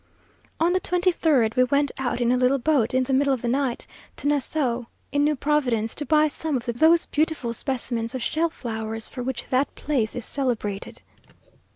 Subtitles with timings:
[0.59, 3.43] On the twenty third we went out in a little boat, in the middle of
[3.43, 3.85] the night,
[4.15, 9.07] to Nassau, in New Providence, to buy some of those beautiful specimens of shell flowers,
[9.07, 11.01] for which that place is celebrated.